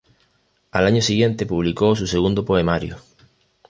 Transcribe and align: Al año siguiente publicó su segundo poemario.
Al 0.71 0.87
año 0.87 0.99
siguiente 1.03 1.45
publicó 1.45 1.95
su 1.95 2.07
segundo 2.07 2.43
poemario. 2.43 2.97